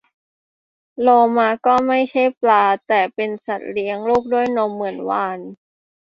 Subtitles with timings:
[1.01, 1.07] โล
[1.37, 5.39] มา ก็ไม่ใช่ปลา แต่เป็นสัตว์เลี้ยงลูกด้วยนมเหมือนวาฬ